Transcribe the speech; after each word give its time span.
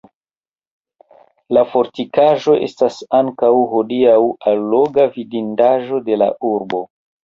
La 1.57 1.63
fortikaĵo 1.73 2.57
estas 2.69 2.99
ankaŭ 3.21 3.53
hodiaŭ 3.77 4.19
alloga 4.55 5.09
vidindaĵo 5.21 6.07
de 6.13 6.23
la 6.27 6.37
urbo. 6.55 6.87